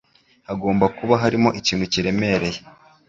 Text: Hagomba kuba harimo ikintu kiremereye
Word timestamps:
Hagomba 0.47 0.85
kuba 0.97 1.13
harimo 1.23 1.49
ikintu 1.59 1.85
kiremereye 1.93 2.59